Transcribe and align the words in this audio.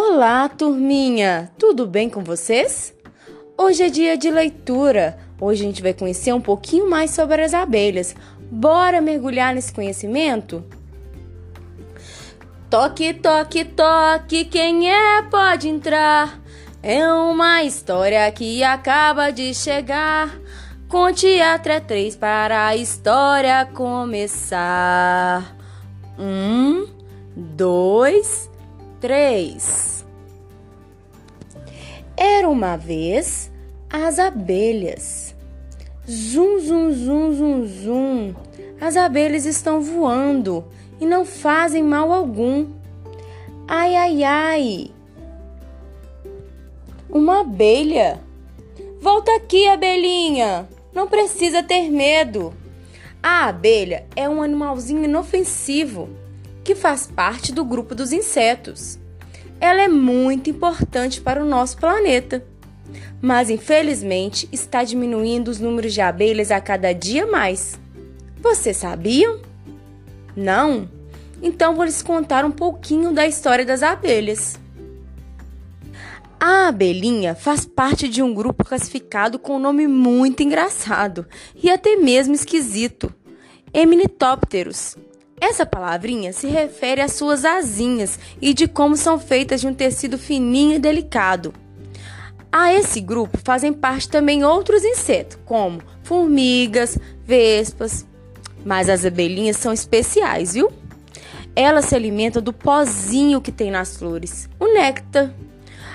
Olá, 0.00 0.48
turminha! 0.48 1.50
Tudo 1.58 1.84
bem 1.84 2.08
com 2.08 2.22
vocês? 2.22 2.94
Hoje 3.58 3.82
é 3.82 3.90
dia 3.90 4.16
de 4.16 4.30
leitura. 4.30 5.18
Hoje 5.40 5.64
a 5.64 5.66
gente 5.66 5.82
vai 5.82 5.92
conhecer 5.92 6.32
um 6.32 6.40
pouquinho 6.40 6.88
mais 6.88 7.10
sobre 7.10 7.42
as 7.42 7.52
abelhas. 7.52 8.14
Bora 8.48 9.00
mergulhar 9.00 9.52
nesse 9.52 9.72
conhecimento? 9.72 10.64
Toque, 12.70 13.12
toque, 13.12 13.64
toque, 13.64 14.44
quem 14.44 14.88
é 14.88 15.20
pode 15.22 15.68
entrar. 15.68 16.40
É 16.80 17.04
uma 17.12 17.64
história 17.64 18.30
que 18.30 18.62
acaba 18.62 19.30
de 19.30 19.52
chegar. 19.52 20.32
Conte 20.88 21.40
até 21.40 21.80
três 21.80 22.14
para 22.14 22.68
a 22.68 22.76
história 22.76 23.66
começar. 23.74 25.56
Um, 26.16 26.86
dois, 27.36 28.48
três. 28.48 28.57
Era 32.16 32.48
uma 32.48 32.76
vez 32.76 33.50
as 33.88 34.18
abelhas. 34.18 35.36
Zum, 36.04 36.58
zum, 36.60 36.92
zum, 36.92 37.36
zum, 37.36 37.68
zum. 37.68 38.36
As 38.80 38.96
abelhas 38.96 39.44
estão 39.44 39.80
voando 39.80 40.64
e 41.00 41.06
não 41.06 41.24
fazem 41.24 41.82
mal 41.82 42.12
algum. 42.12 42.66
Ai, 43.68 43.94
ai, 43.94 44.24
ai. 44.24 44.90
Uma 47.08 47.42
abelha. 47.42 48.20
Volta 49.00 49.34
aqui, 49.36 49.68
abelhinha. 49.68 50.68
Não 50.92 51.06
precisa 51.06 51.62
ter 51.62 51.88
medo. 51.88 52.52
A 53.22 53.46
abelha 53.46 54.06
é 54.16 54.28
um 54.28 54.42
animalzinho 54.42 55.04
inofensivo 55.04 56.08
que 56.68 56.74
faz 56.74 57.06
parte 57.06 57.50
do 57.50 57.64
grupo 57.64 57.94
dos 57.94 58.12
insetos. 58.12 58.98
Ela 59.58 59.80
é 59.80 59.88
muito 59.88 60.50
importante 60.50 61.18
para 61.18 61.42
o 61.42 61.48
nosso 61.48 61.78
planeta, 61.78 62.44
mas 63.22 63.48
infelizmente 63.48 64.46
está 64.52 64.84
diminuindo 64.84 65.48
os 65.48 65.58
números 65.58 65.94
de 65.94 66.02
abelhas 66.02 66.50
a 66.50 66.60
cada 66.60 66.92
dia 66.92 67.26
mais. 67.26 67.80
Vocês 68.36 68.76
sabiam? 68.76 69.40
Não? 70.36 70.90
Então 71.42 71.74
vou 71.74 71.86
lhes 71.86 72.02
contar 72.02 72.44
um 72.44 72.50
pouquinho 72.50 73.14
da 73.14 73.26
história 73.26 73.64
das 73.64 73.82
abelhas. 73.82 74.60
A 76.38 76.68
abelhinha 76.68 77.34
faz 77.34 77.64
parte 77.64 78.10
de 78.10 78.22
um 78.22 78.34
grupo 78.34 78.62
classificado 78.62 79.38
com 79.38 79.56
um 79.56 79.58
nome 79.58 79.86
muito 79.86 80.42
engraçado 80.42 81.26
e 81.54 81.70
até 81.70 81.96
mesmo 81.96 82.34
esquisito: 82.34 83.10
Eminitopterus. 83.72 84.98
Essa 85.40 85.64
palavrinha 85.64 86.32
se 86.32 86.48
refere 86.48 87.00
às 87.00 87.12
suas 87.12 87.44
asinhas 87.44 88.18
e 88.40 88.52
de 88.52 88.66
como 88.66 88.96
são 88.96 89.18
feitas 89.18 89.60
de 89.60 89.68
um 89.68 89.74
tecido 89.74 90.18
fininho 90.18 90.76
e 90.76 90.78
delicado. 90.78 91.54
A 92.50 92.72
esse 92.72 93.00
grupo 93.00 93.38
fazem 93.44 93.72
parte 93.72 94.08
também 94.08 94.44
outros 94.44 94.82
insetos, 94.82 95.38
como 95.44 95.80
formigas, 96.02 96.98
vespas. 97.24 98.06
Mas 98.64 98.88
as 98.88 99.04
abelhinhas 99.04 99.58
são 99.58 99.72
especiais, 99.72 100.54
viu? 100.54 100.72
Elas 101.54 101.86
se 101.86 101.94
alimentam 101.94 102.42
do 102.42 102.52
pozinho 102.52 103.40
que 103.40 103.52
tem 103.52 103.70
nas 103.70 103.96
flores, 103.96 104.48
o 104.58 104.72
néctar. 104.72 105.32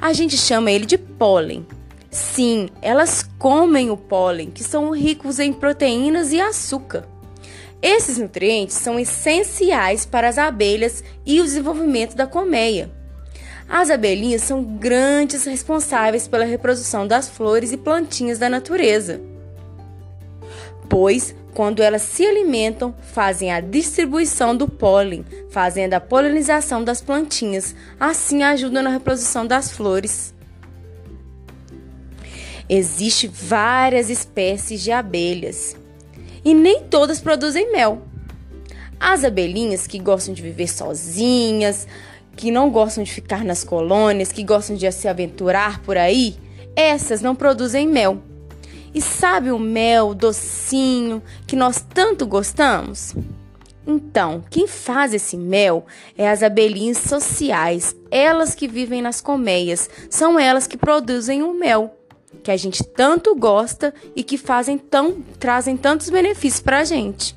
A 0.00 0.12
gente 0.12 0.36
chama 0.36 0.70
ele 0.70 0.86
de 0.86 0.96
pólen. 0.96 1.66
Sim, 2.10 2.68
elas 2.80 3.28
comem 3.38 3.90
o 3.90 3.96
pólen, 3.96 4.50
que 4.50 4.62
são 4.62 4.90
ricos 4.90 5.38
em 5.38 5.52
proteínas 5.52 6.32
e 6.32 6.40
açúcar. 6.40 7.06
Esses 7.82 8.18
nutrientes 8.18 8.76
são 8.76 8.98
essenciais 8.98 10.06
para 10.06 10.28
as 10.28 10.38
abelhas 10.38 11.04
e 11.24 11.40
o 11.40 11.44
desenvolvimento 11.44 12.14
da 12.14 12.26
colmeia. 12.26 12.90
As 13.68 13.90
abelhinhas 13.90 14.42
são 14.42 14.62
grandes 14.62 15.44
responsáveis 15.44 16.28
pela 16.28 16.44
reprodução 16.44 17.06
das 17.06 17.28
flores 17.28 17.72
e 17.72 17.76
plantinhas 17.76 18.38
da 18.38 18.48
natureza, 18.48 19.20
pois 20.88 21.34
quando 21.52 21.82
elas 21.82 22.02
se 22.02 22.24
alimentam, 22.24 22.94
fazem 23.00 23.50
a 23.50 23.60
distribuição 23.60 24.54
do 24.54 24.68
pólen, 24.68 25.24
fazendo 25.50 25.94
a 25.94 26.00
polinização 26.00 26.84
das 26.84 27.00
plantinhas, 27.00 27.74
assim 27.98 28.42
ajudam 28.42 28.82
na 28.82 28.90
reprodução 28.90 29.46
das 29.46 29.72
flores. 29.72 30.34
Existem 32.68 33.30
várias 33.30 34.10
espécies 34.10 34.82
de 34.82 34.92
abelhas 34.92 35.74
e 36.46 36.54
nem 36.54 36.84
todas 36.84 37.20
produzem 37.20 37.72
mel. 37.72 38.02
As 39.00 39.24
abelhinhas 39.24 39.84
que 39.84 39.98
gostam 39.98 40.32
de 40.32 40.40
viver 40.40 40.68
sozinhas, 40.68 41.88
que 42.36 42.52
não 42.52 42.70
gostam 42.70 43.02
de 43.02 43.12
ficar 43.12 43.44
nas 43.44 43.64
colônias, 43.64 44.30
que 44.30 44.44
gostam 44.44 44.76
de 44.76 44.90
se 44.92 45.08
aventurar 45.08 45.80
por 45.80 45.96
aí, 45.96 46.36
essas 46.76 47.20
não 47.20 47.34
produzem 47.34 47.88
mel. 47.88 48.22
E 48.94 49.02
sabe 49.02 49.50
o 49.50 49.58
mel 49.58 50.14
docinho 50.14 51.20
que 51.48 51.56
nós 51.56 51.84
tanto 51.92 52.24
gostamos? 52.24 53.12
Então, 53.84 54.44
quem 54.48 54.68
faz 54.68 55.12
esse 55.12 55.36
mel 55.36 55.84
é 56.16 56.30
as 56.30 56.44
abelhinhas 56.44 56.98
sociais, 56.98 57.96
elas 58.08 58.54
que 58.54 58.68
vivem 58.68 59.02
nas 59.02 59.20
colmeias, 59.20 59.90
são 60.08 60.38
elas 60.38 60.68
que 60.68 60.76
produzem 60.76 61.42
o 61.42 61.52
mel 61.52 61.95
que 62.42 62.50
a 62.50 62.56
gente 62.56 62.84
tanto 62.84 63.34
gosta 63.34 63.92
e 64.14 64.22
que 64.22 64.38
fazem 64.38 64.78
tão, 64.78 65.22
trazem 65.38 65.76
tantos 65.76 66.10
benefícios 66.10 66.62
para 66.62 66.80
a 66.80 66.84
gente. 66.84 67.36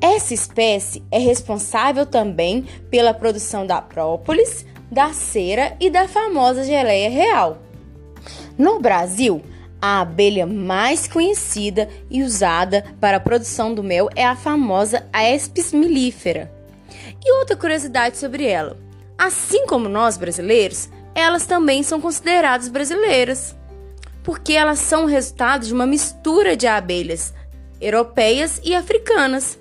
Essa 0.00 0.32
espécie 0.32 1.02
é 1.10 1.18
responsável 1.18 2.06
também 2.06 2.64
pela 2.90 3.12
produção 3.12 3.66
da 3.66 3.82
própolis, 3.82 4.64
da 4.90 5.12
cera 5.12 5.76
e 5.78 5.90
da 5.90 6.08
famosa 6.08 6.64
geleia 6.64 7.10
real. 7.10 7.58
No 8.56 8.80
Brasil, 8.80 9.42
a 9.80 10.00
abelha 10.00 10.46
mais 10.46 11.06
conhecida 11.06 11.88
e 12.10 12.22
usada 12.22 12.84
para 13.00 13.18
a 13.18 13.20
produção 13.20 13.74
do 13.74 13.82
mel 13.82 14.08
é 14.14 14.24
a 14.24 14.36
famosa 14.36 15.06
Aespis 15.12 15.72
mellifera. 15.72 16.50
E 17.24 17.32
outra 17.38 17.56
curiosidade 17.56 18.16
sobre 18.16 18.46
ela: 18.46 18.76
assim 19.18 19.66
como 19.66 19.88
nós 19.88 20.16
brasileiros, 20.16 20.88
elas 21.14 21.46
também 21.46 21.82
são 21.82 22.00
consideradas 22.00 22.68
brasileiras, 22.68 23.56
porque 24.22 24.52
elas 24.52 24.78
são 24.78 25.06
resultado 25.06 25.66
de 25.66 25.72
uma 25.72 25.86
mistura 25.86 26.56
de 26.56 26.66
abelhas 26.66 27.34
europeias 27.80 28.60
e 28.62 28.74
africanas. 28.74 29.58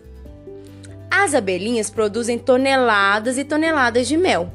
As 1.09 1.33
abelhinhas 1.33 1.89
produzem 1.89 2.37
toneladas 2.37 3.37
e 3.37 3.43
toneladas 3.43 4.07
de 4.07 4.17
mel. 4.17 4.51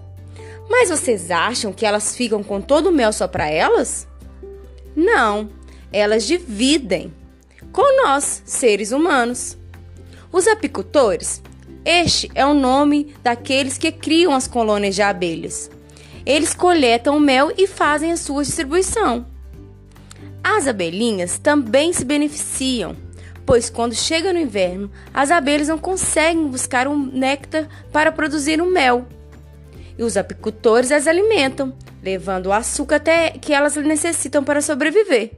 Mas 0.68 0.88
vocês 0.88 1.30
acham 1.30 1.72
que 1.72 1.84
elas 1.84 2.16
ficam 2.16 2.42
com 2.42 2.60
todo 2.60 2.88
o 2.88 2.92
mel 2.92 3.12
só 3.12 3.26
para 3.26 3.48
elas? 3.48 4.06
Não, 4.94 5.50
elas 5.92 6.26
dividem 6.26 7.12
com 7.72 8.04
nós, 8.04 8.42
seres 8.46 8.92
humanos. 8.92 9.58
Os 10.30 10.46
apicultores, 10.46 11.42
este 11.84 12.30
é 12.34 12.46
o 12.46 12.54
nome 12.54 13.14
daqueles 13.22 13.76
que 13.76 13.92
criam 13.92 14.34
as 14.34 14.46
colônias 14.46 14.94
de 14.94 15.02
abelhas. 15.02 15.70
Eles 16.26 16.54
coletam 16.54 17.16
o 17.16 17.20
mel 17.20 17.52
e 17.56 17.66
fazem 17.66 18.12
a 18.12 18.16
sua 18.16 18.42
distribuição. 18.42 19.26
As 20.42 20.66
abelhinhas 20.66 21.38
também 21.38 21.92
se 21.92 22.04
beneficiam, 22.04 22.96
pois 23.44 23.68
quando 23.68 23.94
chega 23.94 24.32
no 24.32 24.38
inverno, 24.38 24.90
as 25.12 25.30
abelhas 25.30 25.68
não 25.68 25.78
conseguem 25.78 26.48
buscar 26.48 26.86
um 26.88 26.96
néctar 26.96 27.68
para 27.92 28.12
produzir 28.12 28.60
o 28.60 28.64
um 28.64 28.70
mel. 28.70 29.06
E 29.98 30.02
os 30.02 30.16
apicultores 30.16 30.90
as 30.90 31.06
alimentam, 31.06 31.76
levando 32.02 32.46
o 32.46 32.52
açúcar 32.52 32.96
até 32.96 33.30
que 33.30 33.52
elas 33.52 33.76
necessitam 33.76 34.42
para 34.42 34.60
sobreviver. 34.60 35.32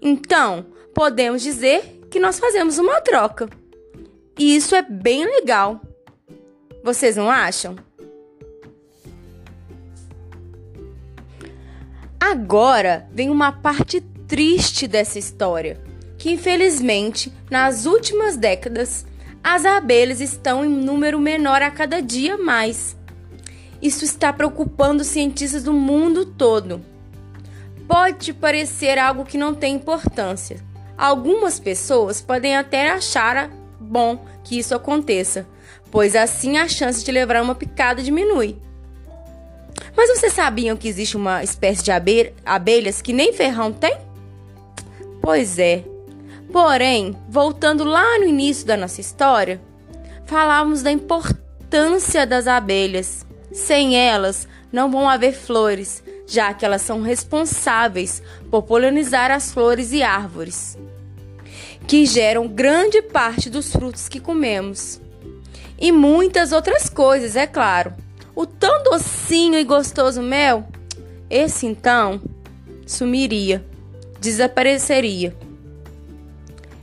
Então, 0.00 0.66
podemos 0.94 1.42
dizer 1.42 2.00
que 2.10 2.18
nós 2.18 2.38
fazemos 2.38 2.78
uma 2.78 3.00
troca. 3.00 3.48
E 4.38 4.56
isso 4.56 4.74
é 4.74 4.82
bem 4.82 5.24
legal. 5.24 5.80
Vocês 6.82 7.16
não 7.16 7.30
acham? 7.30 7.76
Agora 12.26 13.06
vem 13.12 13.28
uma 13.28 13.52
parte 13.52 14.00
triste 14.00 14.88
dessa 14.88 15.18
história, 15.18 15.78
que 16.16 16.32
infelizmente, 16.32 17.30
nas 17.50 17.84
últimas 17.84 18.34
décadas, 18.34 19.04
as 19.42 19.66
abelhas 19.66 20.22
estão 20.22 20.64
em 20.64 20.68
número 20.70 21.20
menor 21.20 21.60
a 21.60 21.70
cada 21.70 22.00
dia 22.00 22.38
mais. 22.38 22.96
Isso 23.80 24.06
está 24.06 24.32
preocupando 24.32 25.04
cientistas 25.04 25.64
do 25.64 25.74
mundo 25.74 26.24
todo. 26.24 26.82
Pode 27.86 28.32
parecer 28.32 28.98
algo 28.98 29.26
que 29.26 29.36
não 29.36 29.54
tem 29.54 29.74
importância. 29.74 30.56
Algumas 30.96 31.60
pessoas 31.60 32.22
podem 32.22 32.56
até 32.56 32.90
achar 32.90 33.50
bom 33.78 34.24
que 34.42 34.58
isso 34.58 34.74
aconteça, 34.74 35.46
pois 35.90 36.16
assim 36.16 36.56
a 36.56 36.66
chance 36.68 37.04
de 37.04 37.12
levar 37.12 37.42
uma 37.42 37.54
picada 37.54 38.02
diminui. 38.02 38.63
Mas 39.96 40.10
vocês 40.10 40.32
sabiam 40.32 40.76
que 40.76 40.88
existe 40.88 41.16
uma 41.16 41.42
espécie 41.42 41.84
de 41.84 41.90
abelhas 42.44 43.00
que 43.00 43.12
nem 43.12 43.32
ferrão 43.32 43.72
tem? 43.72 43.96
Pois 45.20 45.58
é. 45.58 45.84
Porém, 46.52 47.16
voltando 47.28 47.84
lá 47.84 48.18
no 48.18 48.26
início 48.26 48.66
da 48.66 48.76
nossa 48.76 49.00
história, 49.00 49.60
falávamos 50.26 50.82
da 50.82 50.92
importância 50.92 52.26
das 52.26 52.46
abelhas. 52.46 53.26
Sem 53.52 53.96
elas, 53.96 54.48
não 54.72 54.90
vão 54.90 55.08
haver 55.08 55.32
flores, 55.32 56.02
já 56.26 56.52
que 56.52 56.64
elas 56.64 56.82
são 56.82 57.00
responsáveis 57.02 58.22
por 58.50 58.62
polinizar 58.62 59.30
as 59.30 59.52
flores 59.52 59.92
e 59.92 60.02
árvores, 60.02 60.76
que 61.86 62.06
geram 62.06 62.48
grande 62.48 63.00
parte 63.00 63.48
dos 63.48 63.70
frutos 63.70 64.08
que 64.08 64.18
comemos. 64.18 65.00
E 65.78 65.92
muitas 65.92 66.52
outras 66.52 66.88
coisas, 66.88 67.36
é 67.36 67.46
claro. 67.46 67.94
O 68.34 68.46
tão 68.46 68.82
docinho 68.82 69.58
e 69.58 69.64
gostoso 69.64 70.20
mel, 70.20 70.66
esse 71.30 71.66
então 71.66 72.20
sumiria, 72.86 73.64
desapareceria. 74.20 75.36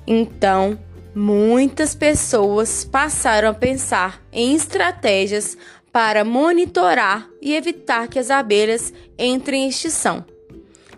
Então, 0.07 0.80
muitas 1.13 1.94
pessoas 1.94 2.86
passaram 2.86 3.50
a 3.50 3.53
pensar 3.53 4.21
em 4.31 4.56
estratégias 4.56 5.57
para 5.92 6.24
monitorar 6.24 7.27
e 7.42 7.54
evitar 7.54 8.07
que 8.07 8.18
as 8.18 8.31
abelhas 8.31 8.94
entrem 9.18 9.65
em 9.65 9.69
extinção. 9.69 10.25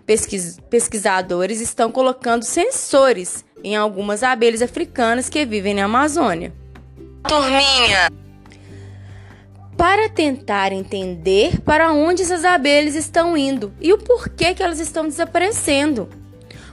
Pesquis 0.06 0.60
pesquisadores 0.70 1.62
estão 1.62 1.92
colocando 1.92 2.44
sensores 2.44 3.44
em 3.64 3.76
algumas 3.76 4.22
abelhas 4.22 4.62
africanas 4.62 5.30
que 5.30 5.46
vivem 5.46 5.74
na 5.74 5.86
Amazônia. 5.86 6.54
Turminha! 7.28 8.23
Para 9.84 10.08
tentar 10.08 10.72
entender 10.72 11.60
para 11.60 11.92
onde 11.92 12.22
essas 12.22 12.46
abelhas 12.46 12.96
estão 12.96 13.36
indo 13.36 13.74
e 13.82 13.92
o 13.92 13.98
porquê 13.98 14.54
que 14.54 14.64
elas 14.64 14.80
estão 14.80 15.04
desaparecendo. 15.04 16.08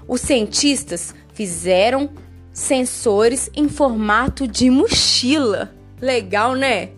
Os 0.06 0.20
cientistas 0.20 1.12
fizeram 1.34 2.10
sensores 2.52 3.50
em 3.52 3.68
formato 3.68 4.46
de 4.46 4.70
mochila. 4.70 5.74
Legal, 6.00 6.54
né? 6.54 6.90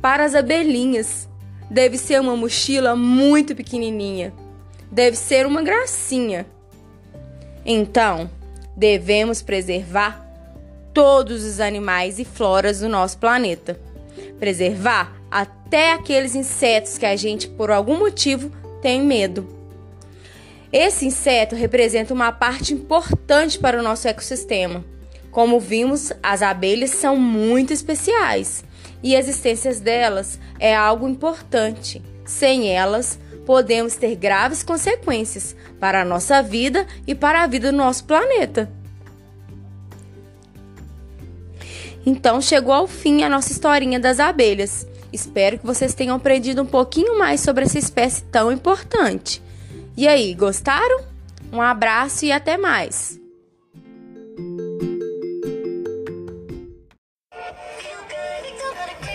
para 0.00 0.24
as 0.24 0.34
abelhinhas. 0.34 1.28
Deve 1.70 1.98
ser 1.98 2.18
uma 2.18 2.34
mochila 2.34 2.96
muito 2.96 3.54
pequenininha. 3.54 4.32
Deve 4.90 5.18
ser 5.18 5.44
uma 5.44 5.60
gracinha. 5.60 6.46
Então, 7.66 8.30
devemos 8.74 9.42
preservar 9.42 10.26
todos 10.94 11.44
os 11.44 11.60
animais 11.60 12.18
e 12.18 12.24
floras 12.24 12.80
do 12.80 12.88
nosso 12.88 13.18
planeta. 13.18 13.78
Preservar 14.38 15.14
até 15.30 15.92
aqueles 15.92 16.34
insetos 16.34 16.98
que 16.98 17.06
a 17.06 17.16
gente, 17.16 17.48
por 17.48 17.70
algum 17.70 17.98
motivo, 17.98 18.50
tem 18.80 19.02
medo. 19.02 19.46
Esse 20.72 21.06
inseto 21.06 21.54
representa 21.54 22.14
uma 22.14 22.32
parte 22.32 22.72
importante 22.72 23.58
para 23.58 23.78
o 23.78 23.82
nosso 23.82 24.08
ecossistema. 24.08 24.84
Como 25.30 25.60
vimos, 25.60 26.12
as 26.22 26.42
abelhas 26.42 26.90
são 26.90 27.16
muito 27.16 27.72
especiais 27.72 28.64
e 29.02 29.16
a 29.16 29.18
existência 29.18 29.74
delas 29.74 30.38
é 30.58 30.74
algo 30.74 31.08
importante. 31.08 32.02
Sem 32.24 32.68
elas, 32.68 33.18
podemos 33.44 33.96
ter 33.96 34.14
graves 34.14 34.62
consequências 34.62 35.56
para 35.80 36.02
a 36.02 36.04
nossa 36.04 36.42
vida 36.42 36.86
e 37.06 37.14
para 37.14 37.42
a 37.42 37.46
vida 37.46 37.70
do 37.70 37.76
nosso 37.76 38.04
planeta. 38.04 38.70
Então 42.04 42.40
chegou 42.40 42.74
ao 42.74 42.86
fim 42.86 43.22
a 43.22 43.28
nossa 43.28 43.52
historinha 43.52 44.00
das 44.00 44.18
abelhas. 44.18 44.86
Espero 45.12 45.58
que 45.58 45.66
vocês 45.66 45.94
tenham 45.94 46.16
aprendido 46.16 46.62
um 46.62 46.66
pouquinho 46.66 47.18
mais 47.18 47.40
sobre 47.40 47.64
essa 47.64 47.78
espécie 47.78 48.24
tão 48.24 48.50
importante. 48.50 49.42
E 49.96 50.08
aí, 50.08 50.34
gostaram? 50.34 51.02
Um 51.52 51.60
abraço 51.60 52.24
e 52.24 52.32
até 52.32 52.56
mais! 52.56 53.21